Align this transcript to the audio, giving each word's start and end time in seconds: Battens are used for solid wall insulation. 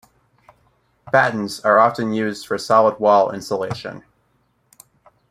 Battens 1.11 1.59
are 1.59 1.93
used 2.03 2.47
for 2.47 2.57
solid 2.57 2.97
wall 2.99 3.31
insulation. 3.31 4.03